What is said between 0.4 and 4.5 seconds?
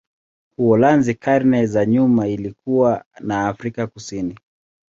Uholanzi karne za nyuma ilikuwa na Afrika Kusini.